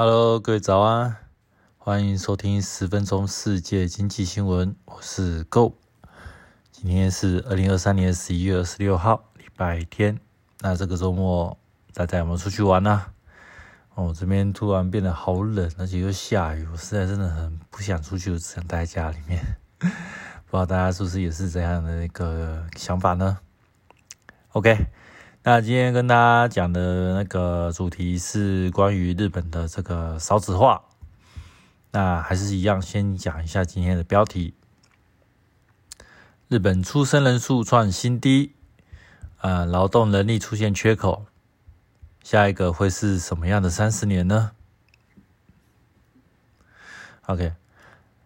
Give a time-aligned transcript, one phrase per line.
[0.00, 1.16] Hello，各位早安，
[1.76, 5.74] 欢迎收听十分钟世界经济新闻，我是 Go。
[6.70, 10.20] 今天是二零二三年十一月二十六号，礼拜天。
[10.60, 11.58] 那这个周末
[11.94, 13.06] 大家有没有出去玩呢？
[13.96, 19.56] 哦，这边突然变得好冷，而且又下雨，我实在真的很不想出去，只想待在家里面。
[19.80, 19.90] 不知
[20.52, 23.38] 道大家是不是也是这样的一个想法呢
[24.52, 24.86] ？OK。
[25.50, 30.82] 那今天跟大家讲的那个主题是关于日本的这个少子化。
[31.90, 34.52] 那还是一样，先讲一下今天的标题：
[36.48, 38.52] 日本出生人数创新低，
[39.40, 41.24] 呃，劳动能力出现缺口。
[42.22, 44.50] 下一个会是什么样的三十年呢
[47.24, 47.54] ？OK，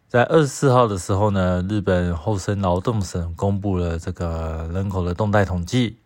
[0.09, 5.98] 在二十四号的时候呢，日本厚生劳动省公布了这个人口的动态统计。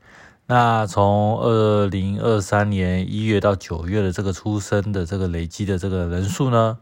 [0.48, 6.78] 那从二零二三年一月到九月的这个出生的这个累积的这个人数呢，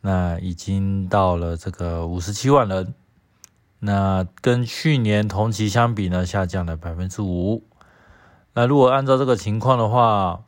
[0.00, 2.94] 那已经到了这个五十七万人。
[3.80, 7.62] 那跟去年同期相比呢，下降了百分之五。
[8.54, 10.40] 那如果按照这个情况的话，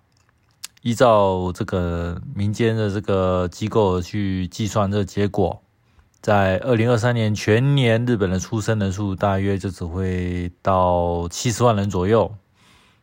[0.80, 5.62] 依照这个民间的这个机构去计算这个结果。
[6.20, 12.34] 在二零二三年全年，日本的出生人数大约就只会到七十万人左右。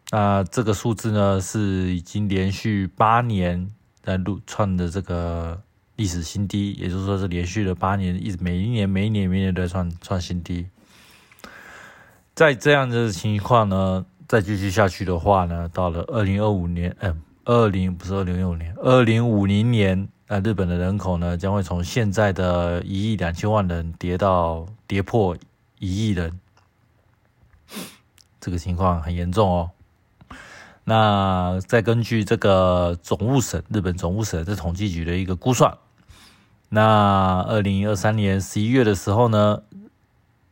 [0.09, 3.69] 那这个数字呢，是已经连续八年
[4.01, 5.61] 在录创的这个
[5.97, 10.67] 历史新低，也就是说是连续了八年，一直每一年、每一年、每一年都在创创新低。
[12.33, 20.07] 在这样的情况呢，再继续下去的话呢，到了二零二五年，嗯，二零不是二零二五年，二零五零年。
[20.29, 25.35] 那日本的人口呢，将会从现在的一亿两千万人跌到跌破
[25.79, 26.39] 一亿人，
[28.39, 29.71] 这个情况很严重哦。
[30.89, 35.77] 那再根据这个总务省日本总务省这统计局的一个估算，
[36.69, 39.63] 那二零二三年十一月的时候呢，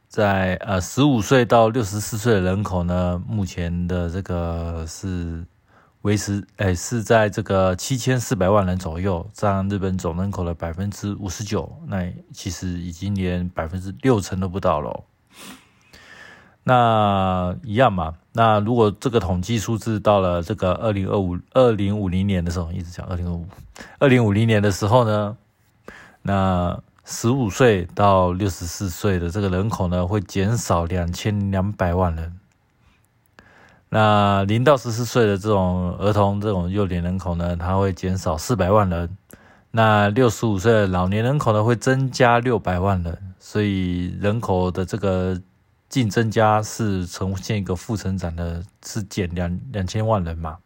[0.09, 5.45] 在呃十五岁到六十四岁的人口呢，目前的这个是。
[6.01, 11.79] 维持诶是在这个七千四百万人左右，占日本总人口的百分之五十九。
[11.88, 15.03] 那其实已经连百分之六成都不到了。
[16.68, 18.16] 那一样嘛？
[18.34, 23.46] 那如果这个统计数字到了这个二零二五二零五零年的时候，一直讲二零二五
[24.00, 25.38] 二零五零年的时候呢，
[26.24, 32.40] 那十五岁到六十四岁的这个人口呢，会减少两千两百万人。
[33.90, 39.16] 那零到十四岁的这种儿童，这种幼年人口呢，它会减少四百万人。
[39.70, 43.36] 那六十五岁的老年人口呢，会增加六百万人。
[43.40, 45.40] 所以人口的这个
[45.95, 50.57] 净增加是呈现一个负增长的，是减两两千万人嘛？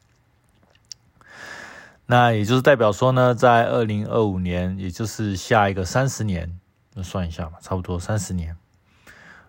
[2.07, 6.59] 那也就是代表说呢，在二零二五年，也就是下一个三十年，
[6.95, 8.57] 那算一下吧，差不多三十年。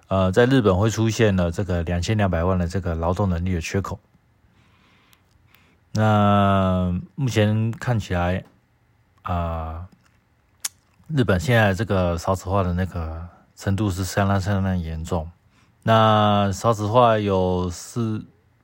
[0.08, 3.98] 呃，在日本会出现了这个两千两百万的这个劳动能力的缺口。
[5.92, 8.44] 那目前看起来，
[9.22, 9.88] 啊，
[11.08, 13.26] 日本现在这个少子化的那个
[13.56, 15.30] 程度是相当相当严重。
[15.82, 18.22] 那少子化有是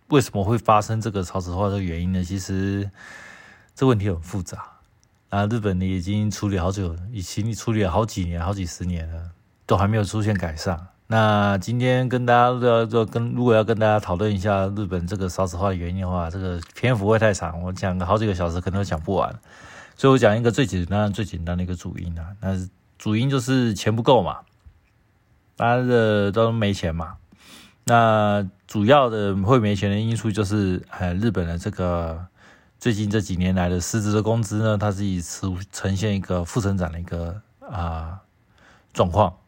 [0.09, 2.22] 为什么会发生这个少子化的原因呢？
[2.22, 2.91] 其实
[3.75, 4.65] 这问题很复杂。
[5.28, 9.31] 啊，日本呢已经处理好久，已经处理了好几年、好几十年了，
[9.66, 10.87] 都还没有出现改善。
[11.09, 19.33] 那今天跟大家要要跟如果要跟大家讨论一下日本这个少子化的原因的话，这个篇幅会太长，我讲个好几个小时可能都讲不完，
[19.97, 22.56] 所以我讲一个最简单、最简单的一个主因啊，那
[22.97, 24.38] 主因就是钱不够嘛，
[25.56, 27.17] 大家的都没钱嘛。
[27.84, 32.27] 那主要的会没钱的因素就是，呃，日本的这个
[32.78, 38.21] 最近这几年来的实质的工资呢，它是以呈呈现一个负增长的一个啊
[38.93, 39.39] 状况。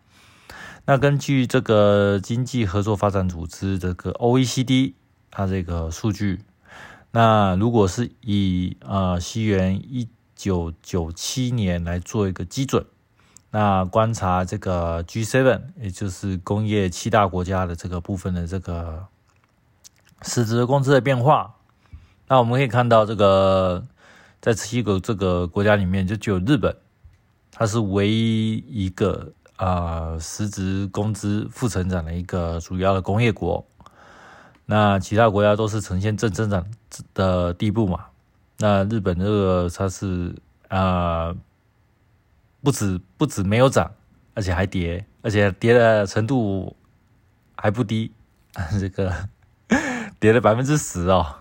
[0.86, 4.94] 那根据这个经济合作发展组织这个 OECD
[5.30, 6.40] 它这个数据，
[7.10, 12.86] 那如果是以呃西元一九九七年来做一个基准，
[13.50, 19.06] 那观察这个 G7 也就是工业七大国家的这个部分的这个
[20.22, 21.54] 实质工资的变化，
[22.26, 23.84] 那我们可以看到这个
[24.40, 26.76] 在七个这个国家里面，就只有日本，
[27.50, 29.32] 它是唯一一个。
[29.58, 33.66] 啊，实质工资负成长的一个主要的工业国，
[34.66, 36.64] 那其他国家都是呈现正增长
[37.12, 38.04] 的地步嘛？
[38.58, 40.32] 那日本这个它是
[40.68, 41.34] 啊，
[42.62, 43.90] 不止不止没有涨，
[44.34, 46.76] 而且还跌，而且跌的程度
[47.56, 48.12] 还不低，
[48.80, 49.28] 这个
[50.20, 51.34] 跌了百分之十哦，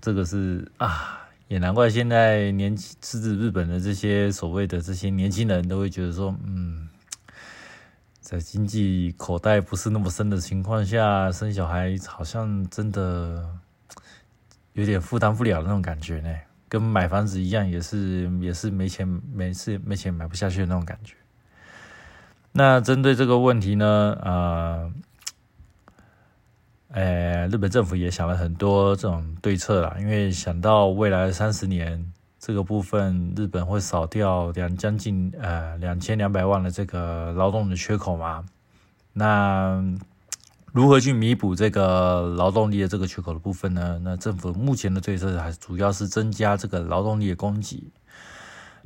[0.00, 1.18] 这个是啊。
[1.48, 6.88] 也难怪现在年轻甚至日本的这些所谓的这些年轻人都会觉得说，嗯，
[8.22, 13.46] 在经济口袋不是那么深的情况下，生小孩好像真的
[14.72, 16.34] 有点负担不了那种感觉呢，
[16.72, 21.14] 跟买房子一样，也是也是没钱没事没钱买不下去的那种感觉。
[22.52, 24.92] 那针对这个问题呢，呃。
[26.94, 38.44] 呃，日本政府也想了很多这种对策啦，因为想到未来三十年这个部分，日本会少掉两将近呃两千两百万的这个劳动的缺口嘛。
[39.14, 39.82] 那
[40.72, 44.00] 如何去弥补这个劳动力的这个缺口的部分呢？
[44.02, 47.84] 那政府目前的对策还主要是增加这个劳动力的供给，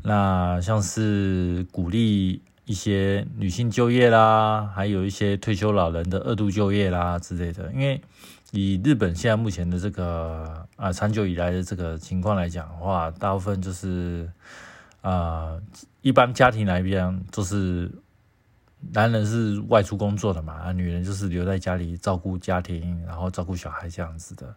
[0.02, 2.42] 那像是鼓励。
[2.68, 7.70] 一些女性就业啦，还有一些退休老人的二度就业啦之类的。
[7.72, 8.02] 因为
[8.50, 14.28] 以日本现在目前的这个啊长久以来的这个情况来讲的话，大部分就是
[15.00, 15.56] 啊
[16.02, 17.88] 一般家庭来边，就是
[18.92, 24.54] 男人是外出工作的嘛，啊女人就是留在家里照顾家庭，然后照顾小孩这样子的。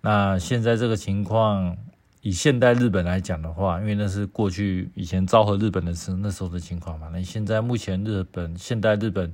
[0.00, 1.76] 那现在这个情况。
[2.22, 7.08] 以现代日本来讲的话，因为那是过去以前昭和日本的时候那时候的情况嘛。
[7.10, 9.32] 那现在目前日本现代日本，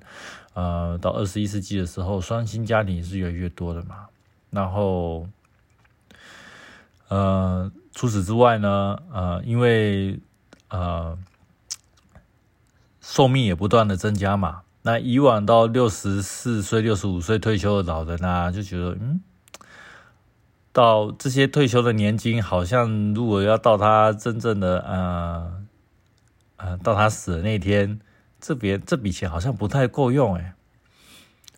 [0.54, 4.06] 呃，到二十一世纪的时候，双薪家庭是越来越多的嘛。
[4.50, 5.26] 然后，
[7.08, 10.20] 呃，除此之外呢，呃，因为
[10.68, 11.18] 呃，
[13.08, 14.62] 寿命也不断的增加嘛。
[14.82, 19.20] 那以往到六十四岁、六十五岁退休的老人啊，就觉得嗯。
[20.72, 25.64] 到这些退休的年金，好像如果要到他真正的呃
[26.58, 27.98] 呃，到他死的那天，
[28.38, 30.54] 这边这笔钱好像不太够用哎。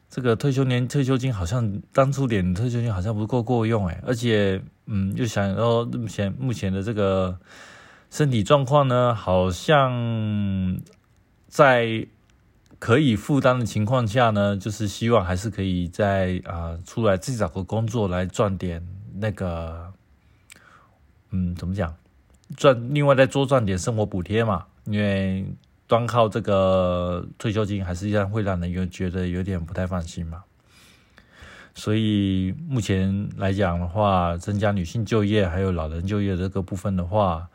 [0.09, 7.37] 这个退休年退休金好像当初点退休金好像不够够用哎，而且嗯，又想要目前目前的这个
[8.11, 9.91] 身体状况呢，好像
[11.49, 12.07] 在
[12.79, 18.87] 可以负担的情况下呢，就是希望还是可以在啊出来自己找个工作来赚点。
[19.21, 19.93] 那个，
[21.31, 21.93] 嗯，怎么讲？
[22.57, 25.45] 赚另外再多赚点生活补贴嘛，因为
[25.89, 30.45] 光靠这个退休金还是一样会让人有觉得有点不太放心嘛。
[31.75, 37.49] 所以目前来讲的话，增加女性就业还有老人就业这个部分的话，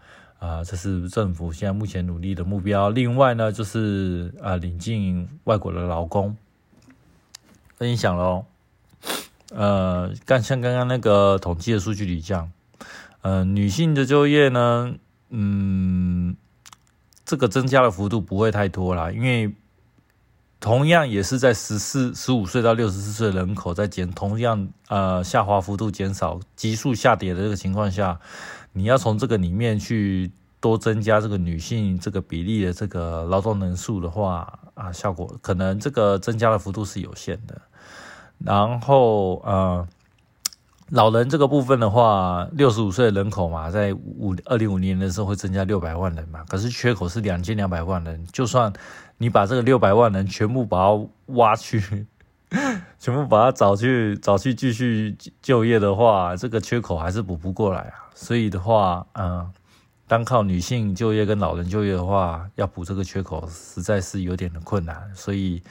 [0.44, 2.90] 啊，这是政府现在目前努力的目标。
[2.90, 6.36] 另外呢，就是啊，引进外国的劳工，
[7.78, 8.44] 分享喽。
[9.56, 12.52] 呃，刚像刚刚那个统计的数据里讲，
[13.22, 14.94] 呃，女性的就业呢，
[15.30, 16.36] 嗯，
[17.24, 19.56] 这个增加的幅度不会太多啦，因为
[20.60, 28.20] 同样也是在十四、十五岁到六十四岁人口在减，同样呃下滑幅度减少、急速下跌的这个情况下，
[28.74, 37.62] 你要从这个里面去多增加这个女性这个比例的这个劳动人数的话啊，效果可能这个增加的幅度是有限的。
[38.40, 39.88] 然后呃，
[40.90, 48.74] 老人这个部分的话，六十五岁人口嘛，在五二零五年的时候会增加六百万人嘛，可是缺口是两千两百万人，就算
[49.18, 52.06] 你把这个六百万人全部把它挖去，
[53.04, 58.08] 全部把它找去找去继续就业的话，这个缺口还是补不过来啊。
[58.16, 59.52] 所以的话，嗯，
[60.08, 65.62] 单靠女性就业跟老人就业的话，要补这个缺口实在是有点的困难，所以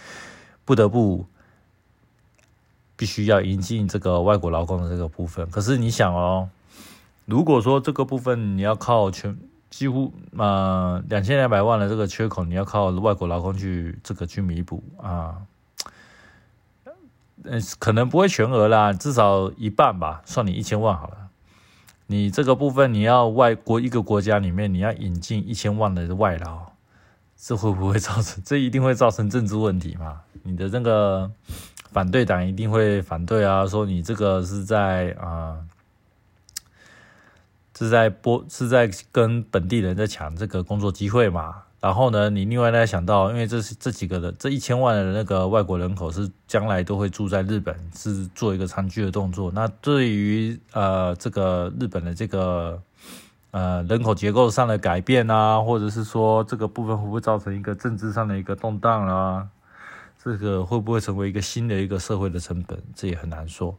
[0.67, 1.27] 不得不。
[2.95, 6.49] 必须要引进这个外国劳工的这个部分，可是你想哦，
[7.25, 9.37] 如果说这个部分你要靠全
[9.71, 15.35] 几乎呃两千两百万的这个缺口，你要靠外国劳工去这个去弥补啊，
[17.45, 21.29] 嗯可能不会全额啦，至少一半吧，算你一千万好了。
[22.07, 26.73] 你这个部分你要外国一个国家里面你要引进一千万的外劳，
[27.37, 28.43] 这会不会造成？
[28.45, 30.21] 这一定会造成政治问题嘛？
[30.43, 31.31] 你的那个。
[31.93, 35.59] 反对党一定会反对啊，说你这个是在啊，
[37.77, 41.65] 是在播是在跟本地人在抢这个工作机会嘛。
[41.83, 49.51] 然后呢，你另外再想到，因为这是这几个的这一千万的那个外国人口是将来都会住在日本，是做一个长居的动作。
[49.51, 52.81] 那对于呃这个日本的这个
[53.51, 59.49] 呃人口结构上的改变啊，或者是说这个部分会不会造成一个政治上的一个动荡啊？
[60.23, 62.81] 这个会不会成为一个新的一个社会的成本？
[62.95, 63.77] 这也很难说。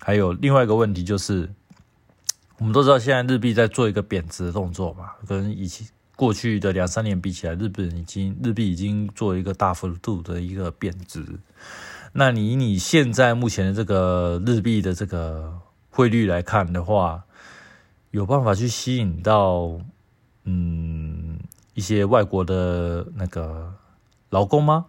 [0.00, 1.48] 还有另外一个问题就是，
[2.58, 11.24] 我们都知道现在日币在做一个贬值的动作嘛，跟以前过去的两三年比起来，日本已经日币已经做一个大幅度的一个贬值。
[12.12, 15.58] 那你以你现在目前的这个日币的这个
[15.90, 17.24] 汇率来看的话，
[18.12, 19.80] 有办法去吸引到
[20.44, 21.38] 嗯
[21.74, 23.74] 一些外国的那个
[24.30, 24.86] 劳工吗？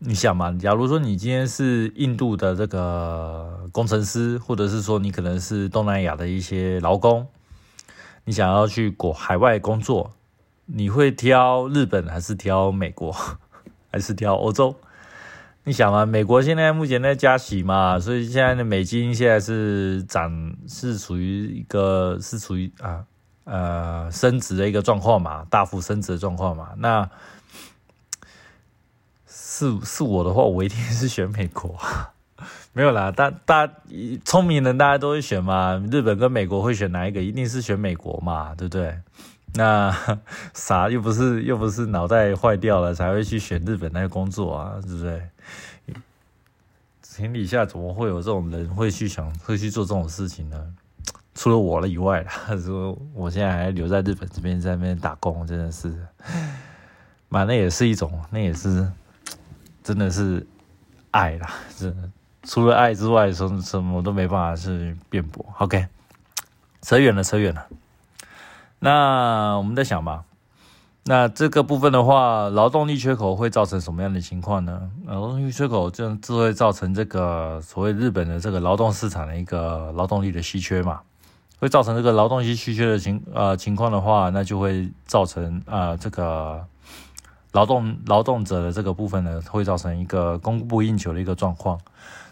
[0.00, 7.26] 你想嘛，假如说你今天是印度的这个工程师，或者是说你可能是东南亚的一些劳工，
[8.24, 10.12] 你想要去国海外工作，
[10.70, 13.14] 你会挑日本还是挑美国，
[13.90, 14.76] 还是挑欧洲？
[15.64, 23.04] 你想嘛，美国现在目前在加息嘛，所以现在的美金现在是涨，是处于一个是处于啊
[23.44, 27.08] 呃升值的一个状况嘛，大幅升值的状况嘛，那。
[29.30, 31.74] 是是我的话，我一定是选美国。
[32.72, 33.68] 没有啦，大大
[34.24, 35.82] 聪明人大家都会选嘛。
[35.90, 37.20] 日本跟美国会选哪一个？
[37.20, 38.96] 一定是选美国嘛，对不对？
[39.54, 39.94] 那
[40.54, 45.22] 傻又不是又不是脑袋坏掉了才会去选日本那个工作啊，对不对？
[47.16, 50.74] 天底下怎么会有这种人会去想会去做这种事情呢？
[51.34, 55.92] 除了我了以外，他 说我现在还留在日本这边在那边打工，真的是，
[57.28, 58.90] 嘛，那也是一种，那也是。
[59.80, 60.46] 真的是
[61.12, 62.10] 爱啦，真的
[62.42, 65.42] 除了爱之外，什什么都没办法去辩驳。
[65.60, 65.86] OK，
[66.82, 67.66] 扯远了，扯远了。
[68.80, 70.24] 那我们在想嘛，
[71.04, 74.90] 那这个部分的话，劳动力缺口会造成什么样的情况呢？
[75.06, 81.00] 劳动力缺口就就会造成这个所谓日本的这个劳动市场的一个劳动力的稀缺嘛，
[81.58, 86.64] 会造成这个劳动力稀缺的情呃情况的话，那就会造成啊这个。
[87.52, 91.80] 劳动劳动者的这个部分呢，会造成一个供不应求的一个状况。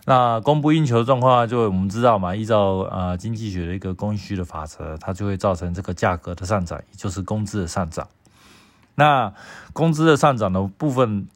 [0.04, 8.06] 那供不应求的状况，就我们知道嘛，依照呃经济学的一个供需的法则，它就会造成这个价格的上涨，也就是工资的上涨。
[8.94, 9.32] 那
[9.72, 11.26] 工资的上涨的部分，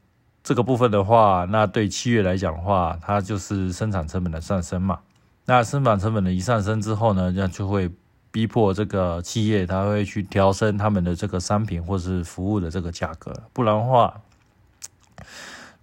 [0.44, 5.00] 这个部分的话，那对七月来讲的话，它就是生产成本的上升嘛。
[5.46, 7.90] 那生产成本的一上升之后呢，那就会。
[8.32, 14.20] 逼迫这个企业，他会去调升他们的这个商品或是服务的这个价格，不然的话，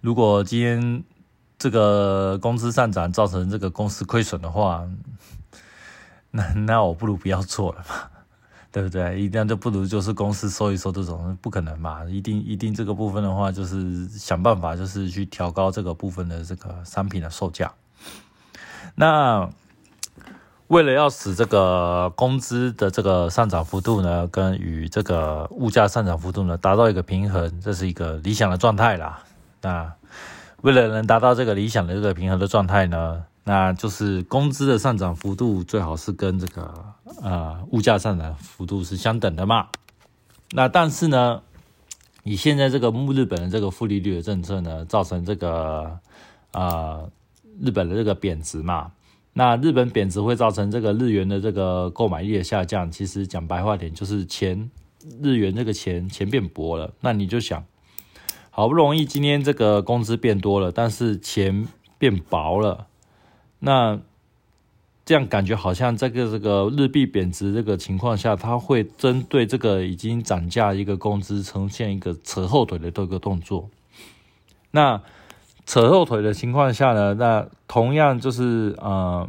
[0.00, 1.04] 如果今天
[1.58, 4.88] 这个工资上涨造成这个公司亏损的话，
[6.32, 8.08] 那那我不如不要做了嘛，
[8.72, 9.20] 对不对？
[9.20, 17.72] 一定就不如就是公司收一收这种，不可能嘛，一定一定这个部分的话，就是想办法就是去调高这个部分的这个商品的售价，
[18.94, 19.50] 那。
[20.68, 29.20] 为了要使这个工资的这个上涨幅度呢，跟与这个物价上涨幅度呢达到一个平衡，这是一个理想的状态啦。
[29.62, 29.90] 那
[30.60, 36.74] 为了能达到这个理想的这个平衡的状态呢，那就是工资的上涨幅度最好是跟这个
[37.22, 39.68] 呃物价上涨幅度是相等的嘛。
[40.50, 41.40] 那但是呢，
[42.24, 45.98] 以现在这个目日本的这个负利率的政策呢，造成这个
[46.52, 47.00] 啊
[47.58, 48.92] 日本的这个贬值嘛。
[49.32, 52.90] 那日本贬值会造成这个日元的这个购买力的下降。
[52.90, 54.70] 其实讲白话点，就是钱
[55.22, 56.92] 日元这个钱钱变薄了。
[57.00, 57.64] 那你就想，
[58.50, 61.68] 好不容易今天这个工资变多了，但是钱
[61.98, 62.88] 变薄了，
[63.60, 64.00] 那
[65.04, 73.70] 这样感觉好像这个这个日币贬值这个情况下，它会针对这个已经涨价一个工资呈现一个扯后腿的这个动作。
[74.72, 75.00] 那
[75.68, 79.28] 扯后腿的情况下呢，那同样就是呃，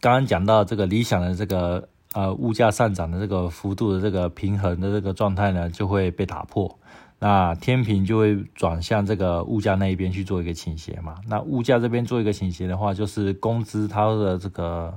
[0.00, 6.76] 刚刚讲到这个理想的这个呃物价上涨的这个幅度的这个平衡的这个状态呢，就会被打破。
[7.20, 11.14] 那天平就会转向这个物价那一边去做一个倾斜嘛。
[11.28, 14.92] 那物价这边做一个倾斜的话，就是工资它的这个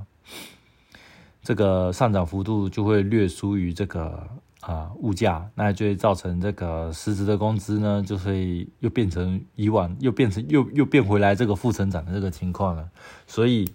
[1.40, 4.26] 这个上涨幅度就会略输于这个。
[4.60, 12.88] 啊，物价那就会造成这个实质的工资呢，就会又变成以往又变成又又变回来这个负成长的这个情况了。
[13.26, 13.66] 所以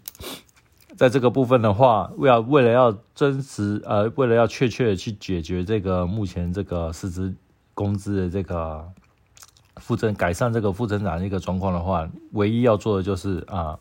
[0.96, 7.34] 在这个部分的话，为了为了要真实呃，为了要确切的去解决这个目前这个实质
[7.74, 8.88] 工资的这个
[9.77, 13.77] 负增改善这个负增长的一个状况的话，唯一要做的就是啊，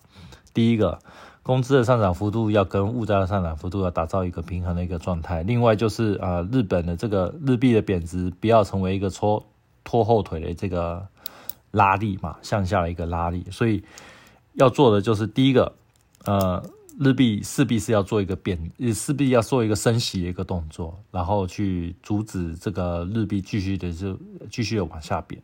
[0.54, 0.98] 第一个。
[1.42, 5.42] 工资的上涨幅度要跟物价的上涨幅度要打造一个平衡的一个状态。
[5.42, 9.44] 另外就是啊，日本的这个日币的贬值不要成为一个拖
[9.84, 11.06] 拖后腿的这个
[11.70, 13.44] 拉力嘛，向下的一个拉力。
[13.50, 13.84] 所以
[14.54, 15.74] 要做的就是第一个，
[16.24, 16.64] 呃，
[16.98, 24.18] 日币势必是要做一个贬，势必要做一个升息的一个动作，然后去阻止这个日币继续的就
[24.50, 25.42] 继续的往下贬。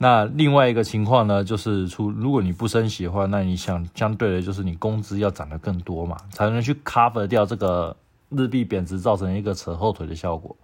[0.00, 7.96] 那另外一个情况呢，就是出如果你不升息的话，那你想相对的，就是你工资要涨得更多嘛，才能去 cover 掉这个
[8.28, 10.56] 日币贬值造成一个扯后腿的效果。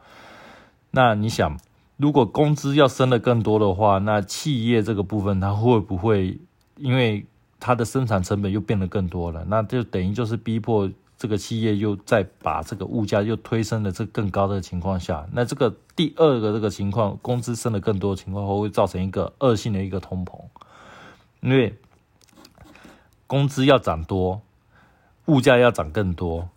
[0.93, 1.59] 那你想，
[1.97, 6.39] 如果工资要升得更多的话，那企业这个部分它会不会
[6.77, 7.27] 因为
[7.59, 9.45] 它的生产成本又变得更多了？
[9.49, 20.41] 那就等于就是逼迫这个企业又再把这个物价又推升了这更高的情况下，那这个第二个这个情况，工资升的更多的情况，会造成一个恶性的一个通膨，
[21.41, 21.79] 因为
[23.27, 24.43] 工资要涨多，
[25.27, 26.49] 物价要涨更多，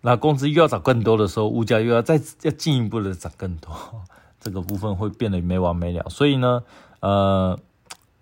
[0.00, 3.72] 那工资又要涨更多的时候，物价又要再要进一步的涨更多，
[4.40, 6.08] 这个部分会变得没完没了。
[6.08, 6.62] 所以呢，
[7.00, 7.58] 呃。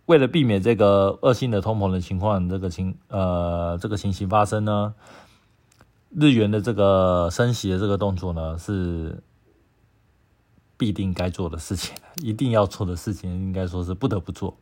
[0.06, 4.94] 为了避免这个恶性的通膨的情况，这个情呃这个情形发生呢，
[6.10, 9.22] 日元的这个升息的这个动作呢是
[10.76, 14.56] 必定该做的事情， 一定要做的事情，应该说是不得不做。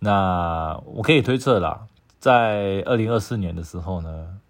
[0.00, 1.86] 那我可以推测啦，
[2.18, 4.40] 在二零二四年的时候呢，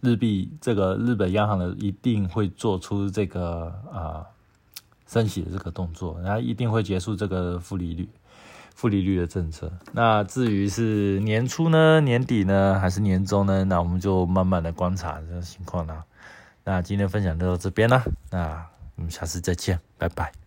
[0.00, 4.24] 日币这个日本央行的一定会做出这个啊
[5.06, 8.08] 升息的这个动作，然后一定会结束这个负利率。
[8.74, 13.64] 负利率的政策，那至于是年初呢、年底呢，还是年终呢？
[13.64, 16.04] 那我们就慢慢的观察这个情况啦。
[16.64, 18.66] 那今天分享就到这边啦，那
[18.96, 20.43] 我们下次再见，拜拜。